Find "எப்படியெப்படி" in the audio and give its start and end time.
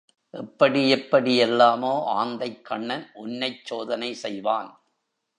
0.33-1.33